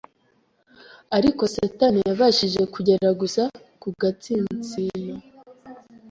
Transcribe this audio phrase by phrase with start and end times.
[1.17, 3.41] Ariko Satani yabashije kugera gusa
[3.81, 5.15] ku gatsinsino,